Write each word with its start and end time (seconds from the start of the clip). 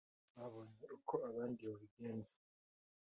wababonye 0.37 0.85
uko 0.97 1.13
abandi 1.29 1.61
babigenza? 1.69 2.35